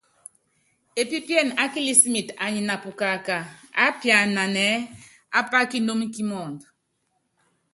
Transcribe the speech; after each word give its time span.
Epípíene 1.01 1.51
á 1.61 1.63
kilísimɛt 1.73 2.29
anyi 2.45 2.61
na 2.67 2.75
pukaka, 2.83 3.37
aápianan 3.83 4.53
ɛ́ɛ́ 4.69 4.87
ápá 5.39 5.57
kinúmu 5.71 6.05
kímɔɔdɔ. 6.13 6.65